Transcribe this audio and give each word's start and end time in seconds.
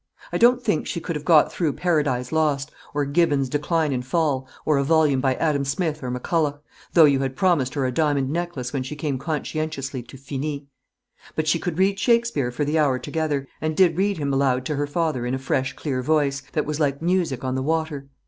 I 0.33 0.39
don't 0.39 0.63
think 0.63 0.87
she 0.87 0.99
could 0.99 1.15
have 1.15 1.23
got 1.23 1.51
through 1.53 1.73
"Paradise 1.73 2.31
Lost," 2.31 2.71
or 2.91 3.05
Gibbon's 3.05 3.49
"Decline 3.49 3.91
and 3.93 4.03
Fall," 4.03 4.47
or 4.65 4.79
a 4.79 4.83
volume 4.83 5.21
by 5.21 5.35
Adam 5.35 5.63
Smith 5.63 6.01
or 6.01 6.09
McCulloch, 6.09 6.57
though 6.93 7.05
you 7.05 7.19
had 7.19 7.35
promised 7.35 7.75
her 7.75 7.85
a 7.85 7.91
diamond 7.91 8.31
necklace 8.31 8.73
when 8.73 8.81
she 8.81 8.95
came 8.95 9.19
conscientiously 9.19 10.01
to 10.01 10.17
"Finis." 10.17 10.61
But 11.35 11.47
she 11.47 11.59
could 11.59 11.77
read 11.77 11.99
Shakespeare 11.99 12.49
for 12.49 12.65
the 12.65 12.79
hour 12.79 12.97
together, 12.97 13.47
and 13.61 13.77
did 13.77 13.95
read 13.95 14.17
him 14.17 14.33
aloud 14.33 14.65
to 14.65 14.75
her 14.75 14.87
father 14.87 15.23
in 15.23 15.35
a 15.35 15.37
fresh, 15.37 15.73
clear 15.73 16.01
voice, 16.01 16.41
that 16.53 16.65
was 16.65 16.79
like 16.79 17.03
music 17.03 17.43
on 17.43 17.53
the 17.53 17.61
water. 17.61 18.09